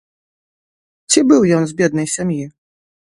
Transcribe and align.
Ці 1.13 1.23
быў 1.33 1.41
ён 1.59 1.63
з 1.73 1.77
беднай 1.83 2.07
сям'і? 2.15 2.43